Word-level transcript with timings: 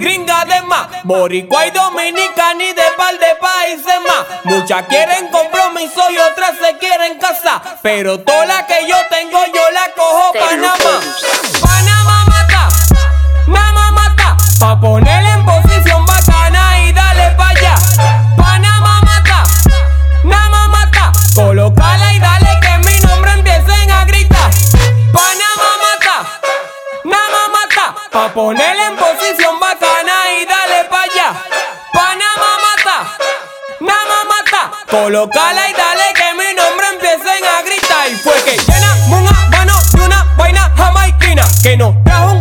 gringa 0.00 0.44
de 0.46 0.62
más, 0.62 0.88
boricua 1.04 1.66
y 1.66 1.70
dominicana 1.70 2.64
y 2.64 2.72
de 2.72 2.82
par 2.96 3.16
de 3.18 3.36
países 3.36 4.00
más. 4.08 4.44
Muchas 4.44 4.86
quieren 4.86 5.28
compromiso 5.28 6.00
y 6.10 6.18
otras 6.18 6.52
se 6.58 6.78
quieren 6.78 7.18
casar, 7.18 7.78
pero 7.82 8.18
toda 8.18 8.46
la 8.46 8.66
que 8.66 8.86
yo 8.88 8.96
tengo 9.10 9.38
yo 9.54 9.70
la 9.70 9.92
cojo 9.94 10.32
Panamá. 10.32 11.00
Panamá 11.60 12.24
mata, 12.26 12.68
Nama 13.46 13.92
mata, 13.92 14.36
pa 14.58 14.80
ponerle 14.80 15.29
posición 29.20 29.60
bacana 29.60 30.12
y 30.40 30.46
dale 30.46 30.84
pa' 30.88 31.02
allá. 31.02 31.44
Panamá 31.92 32.52
mata, 32.64 33.16
Nama 33.80 34.24
mata, 34.24 34.70
colócala 34.90 35.68
y 35.68 35.72
dale 35.72 36.12
que 36.14 36.34
mi 36.34 36.54
nombre 36.54 36.86
empiecen 36.88 37.44
a 37.44 37.62
gritar. 37.62 38.10
Y 38.10 38.16
fue 38.16 38.34
que 38.44 38.56
llena 38.56 38.96
un 39.08 39.26
habano 39.26 39.74
y 39.94 40.00
una 40.00 40.24
vaina 40.36 40.72
jamaiquina 40.76 41.44
que 41.62 41.76
nos 41.76 41.94
trajo 42.04 42.32
un 42.32 42.39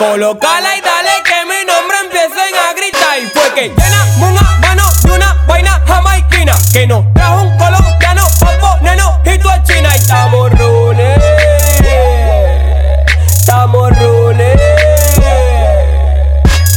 colócala 0.00 0.78
y 0.78 0.80
dale 0.80 1.10
que 1.22 1.44
mi 1.44 1.62
nombre 1.66 1.98
empiecen 2.02 2.54
a 2.56 2.72
gritar. 2.72 3.18
Y 3.22 3.26
fue 3.26 3.52
que 3.54 3.68
llena 3.68 4.06
una 4.18 4.40
mano 4.60 4.82
y 5.04 5.10
una 5.10 5.34
vaina 5.46 5.82
jamaiquina 5.86 6.56
que 6.72 6.86
nos 6.86 7.04
trajo 7.12 7.42
un 7.42 7.58
colombiano 7.58 8.22
pa' 8.40 8.58
ponernos 8.58 9.18
hito 9.26 9.50
a 9.50 9.62
China 9.62 9.90
y 9.94 9.98
estamos 9.98 10.50
rule, 10.58 11.14
estamos 13.26 13.90
rule. 13.98 14.54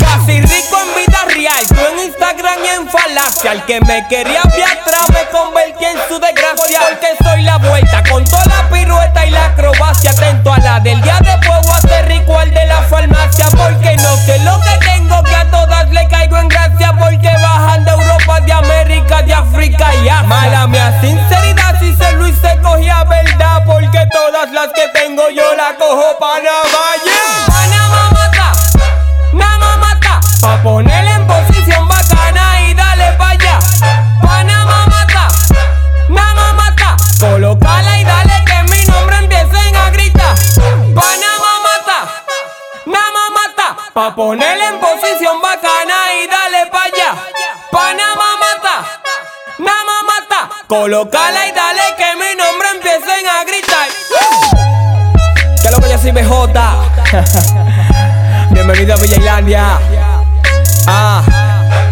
Casi 0.00 0.40
rico 0.40 0.76
en 0.82 0.94
vida 0.96 1.24
real, 1.28 1.66
tú 1.68 1.83
Instagram 2.24 2.64
y 2.64 2.68
en 2.68 2.88
falacia. 2.88 3.52
El 3.52 3.62
que 3.64 3.80
me 3.82 4.06
quería 4.08 4.40
ver 4.44 4.64
me 5.12 5.28
convertí 5.30 5.84
en 5.84 5.98
su 6.08 6.18
desgracia. 6.18 6.80
Porque 6.80 7.08
soy 7.22 7.42
la 7.42 7.58
vuelta 7.58 8.02
con 8.08 8.24
toda 8.24 8.46
la 8.46 8.68
pirueta 8.70 9.26
y 9.26 9.30
la 9.30 9.46
acrobacia. 9.46 10.10
Atento 10.10 10.52
a 10.52 10.58
la 10.58 10.80
del 10.80 11.02
día 11.02 11.18
de 11.20 11.46
fuego, 11.46 11.70
hacer 11.74 12.06
rico 12.08 12.38
al 12.38 12.50
de 12.50 12.66
la 12.66 12.82
farmacia. 12.82 13.46
Porque 13.50 13.96
no 13.98 14.16
sé 14.24 14.38
lo 14.38 14.58
que 14.62 14.86
tengo, 14.86 15.22
que 15.22 15.34
a 15.34 15.50
todas 15.50 15.90
le 15.90 16.08
caigo 16.08 16.38
en 16.38 16.48
gracia. 16.48 16.94
Porque 16.98 17.28
bajan 17.28 17.84
de 17.84 17.90
Europa, 17.90 18.40
de 18.40 18.52
América, 18.52 19.22
de 19.22 19.34
África 19.34 19.94
y 19.96 20.08
Asia. 20.08 20.22
Mala 20.22 20.66
mía, 20.66 20.98
sinceridad, 21.02 21.78
si 21.78 21.94
se 21.94 22.12
lo 22.12 22.26
hice, 22.26 22.58
cogía 22.62 23.04
verdad. 23.04 23.64
Porque 23.66 24.00
todas 24.10 24.50
las 24.50 24.68
que 24.68 24.88
tengo 24.98 25.28
yo 25.28 25.54
la 25.56 25.76
cojo 25.76 26.18
Panamá. 26.18 27.04
Yeah. 27.04 27.23
Pa 43.94 44.12
ponerle 44.12 44.66
en 44.66 44.80
posición 44.80 45.40
bacana 45.40 45.94
y 46.20 46.26
dale 46.26 46.66
pa' 46.66 46.82
allá. 46.82 47.14
Panamá 47.70 48.30
mata, 48.42 49.00
Nama 49.56 50.02
mata, 50.02 50.50
colócala 50.66 51.46
y 51.46 51.52
dale 51.52 51.82
que 51.96 52.16
mi 52.16 52.34
nombre 52.36 52.68
empiecen 52.74 53.24
a 53.28 53.44
gritar. 53.44 53.88
Que 55.62 55.70
lo 55.70 55.80
que 55.80 55.88
yo 55.88 55.98
soy 55.98 56.10
BJ. 56.10 56.60
Bienvenido 58.50 58.94
a 58.94 58.96
Villa 58.98 59.16
Islandia. 59.16 59.78
Ah, 60.88 61.22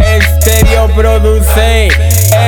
Estéreo 0.00 0.88
Produce 0.88 1.88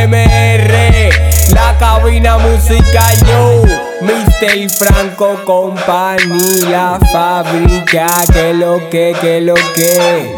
MR, 0.08 1.10
la 1.54 1.76
cabina 1.78 2.38
musical 2.38 3.16
yo. 3.26 3.62
Mr. 4.02 4.68
Franco 4.70 5.42
Company, 5.44 6.60
la 6.70 6.98
fábrica, 7.12 8.06
que 8.32 8.52
lo 8.52 8.90
que, 8.90 9.14
que 9.20 9.40
lo 9.40 9.54
que. 9.74 10.36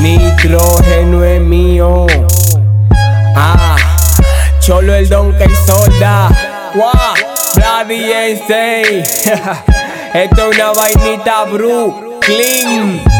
Nitrógeno 0.00 1.24
es 1.24 1.40
mío. 1.40 2.06
Ah, 3.34 3.76
Cholo 4.60 4.94
el 4.94 5.08
Don 5.08 5.36
que 5.36 5.48
solda. 5.66 6.28
Wow, 6.74 7.90
Ese. 7.90 9.02
Esto 10.14 10.50
es 10.50 10.56
una 10.56 10.72
vainita 10.72 11.44
Brooklyn. 11.44 13.02
Verunderos 13.02 13.17